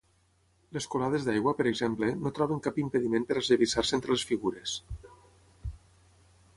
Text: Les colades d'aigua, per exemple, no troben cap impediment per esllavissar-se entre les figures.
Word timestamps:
Les 0.77 0.87
colades 0.93 1.27
d'aigua, 1.27 1.53
per 1.59 1.67
exemple, 1.73 2.09
no 2.23 2.33
troben 2.39 2.63
cap 2.69 2.81
impediment 2.87 3.29
per 3.33 3.39
esllavissar-se 3.43 3.97
entre 3.99 4.17
les 4.17 4.27
figures. 4.31 4.77